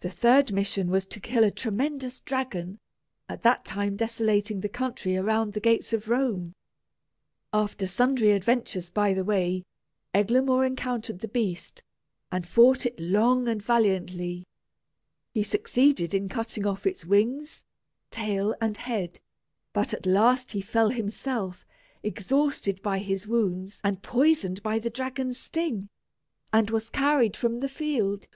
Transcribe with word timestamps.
The 0.00 0.10
third 0.10 0.52
mission 0.52 0.90
was 0.90 1.06
to 1.06 1.18
kill 1.20 1.44
a 1.44 1.50
tremendous 1.50 2.20
dragon, 2.20 2.78
at 3.26 3.42
that 3.42 3.64
time 3.64 3.96
desolating 3.96 4.60
the 4.60 4.68
country 4.68 5.16
around 5.16 5.54
the 5.54 5.60
gates 5.60 5.94
of 5.94 6.10
Rome. 6.10 6.54
After 7.54 7.86
sundry 7.86 8.32
adventures 8.32 8.90
by 8.90 9.14
the 9.14 9.24
way, 9.24 9.64
Eglamour 10.14 10.62
encountered 10.66 11.20
the 11.20 11.28
beast, 11.28 11.82
and 12.30 12.46
fought 12.46 12.84
it 12.84 13.00
long 13.00 13.48
and 13.48 13.62
valiantly. 13.62 14.46
He 15.32 15.42
succeeded 15.42 16.12
in 16.12 16.28
cutting 16.28 16.66
off 16.66 16.84
its 16.86 17.06
wings, 17.06 17.64
tail, 18.10 18.54
and 18.60 18.76
head; 18.76 19.20
but 19.72 19.94
at 19.94 20.04
last 20.04 20.50
he 20.50 20.60
fell 20.60 20.90
himself, 20.90 21.66
exhausted 22.02 22.82
by 22.82 22.98
his 22.98 23.26
wounds 23.26 23.80
and 23.82 24.02
poisoned 24.02 24.62
by 24.62 24.78
the 24.78 24.90
dragon's 24.90 25.38
sting, 25.40 25.88
and 26.52 26.68
was 26.68 26.90
carried 26.90 27.38
from 27.38 27.60
the 27.60 27.70
field. 27.70 28.28